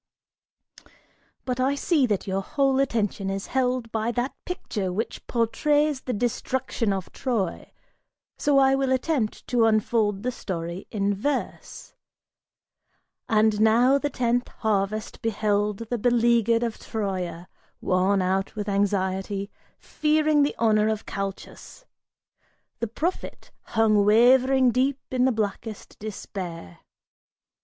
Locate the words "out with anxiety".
18.23-19.51